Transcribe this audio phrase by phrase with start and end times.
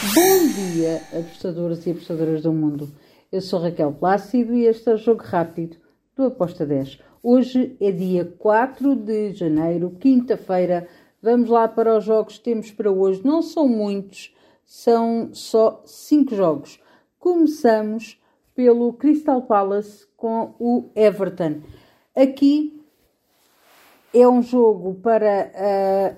[0.00, 2.88] Bom dia, apostadores e apostadoras do mundo.
[3.32, 5.76] Eu sou Raquel Plácido e este é o Jogo Rápido
[6.14, 7.00] do Aposta 10.
[7.20, 10.86] Hoje é dia 4 de janeiro, quinta-feira.
[11.20, 13.22] Vamos lá para os jogos que temos para hoje.
[13.24, 14.32] Não são muitos,
[14.64, 16.80] são só 5 jogos.
[17.18, 18.22] Começamos
[18.54, 21.56] pelo Crystal Palace com o Everton.
[22.14, 22.80] Aqui
[24.14, 25.50] é um jogo para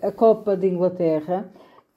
[0.02, 1.50] a, a Copa de Inglaterra.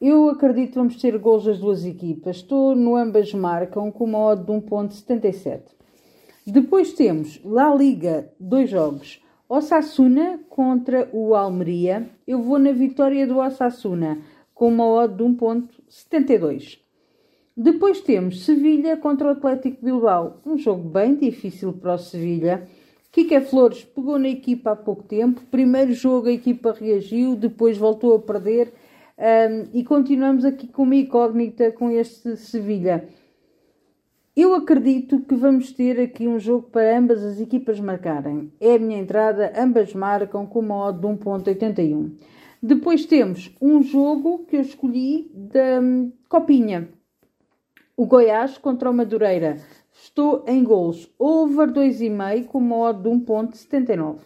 [0.06, 2.36] Eu acredito que vamos ter gols das duas equipas.
[2.36, 5.62] Estou no ambas marcam com uma odd de 1.77.
[6.46, 9.24] Depois temos La Liga, dois jogos.
[9.48, 12.10] Osasuna contra o Almeria.
[12.28, 14.18] Eu vou na vitória do Osasuna
[14.54, 16.80] com uma odd de 1.72.
[17.56, 20.42] Depois temos Sevilha contra o Atlético Bilbao.
[20.46, 22.68] Um jogo bem difícil para o Sevilha.
[23.10, 25.40] Kika Flores pegou na equipa há pouco tempo.
[25.50, 28.74] Primeiro jogo a equipa reagiu, depois voltou a perder
[29.18, 33.08] um, e continuamos aqui com uma incógnita com este Sevilha.
[34.36, 38.52] Eu acredito que vamos ter aqui um jogo para ambas as equipas marcarem.
[38.60, 42.14] É a minha entrada, ambas marcam com uma odd de 1.81.
[42.62, 46.90] Depois temos um jogo que eu escolhi da um, Copinha.
[47.96, 49.58] O Goiás contra o Madureira.
[49.92, 54.22] Estou em gols over 2,5 com uma odd de 1.79.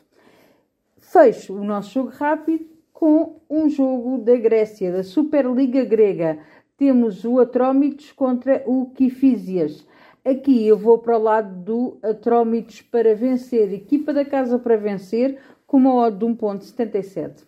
[1.00, 6.40] Fecho o nosso jogo rápido com um jogo da Grécia, da Superliga Grega.
[6.76, 9.86] Temos o Atrómitos contra o Kifísias.
[10.26, 15.38] Aqui eu vou para o lado do Atrómitos para vencer, equipa da casa para vencer,
[15.68, 17.44] com uma odd de 1.77.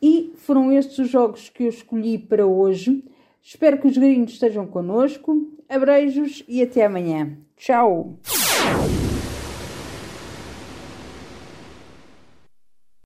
[0.00, 3.04] E foram estes os jogos que eu escolhi para hoje.
[3.42, 5.50] Espero que os gringos estejam connosco.
[5.68, 7.36] Abreijos e até amanhã.
[7.56, 8.14] Tchau!